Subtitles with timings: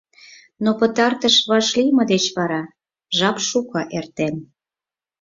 [0.63, 2.61] Но пытартыш вашлийме деч вара
[3.17, 4.35] жап шуко эртен.